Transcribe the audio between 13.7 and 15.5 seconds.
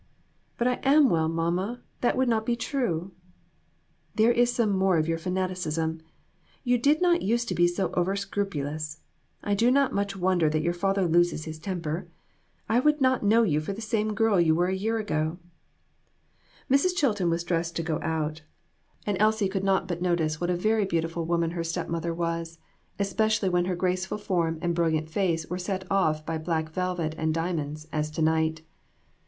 the same girl you were a year ago."